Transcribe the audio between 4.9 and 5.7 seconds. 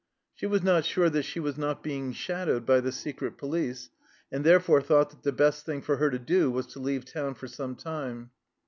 that the best